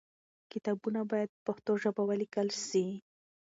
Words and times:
کتابونه 0.51 1.01
باید 1.11 1.29
په 1.33 1.39
پښتو 1.45 1.71
ژبه 1.83 2.01
ولیکل 2.09 2.47
سي. 2.67 2.85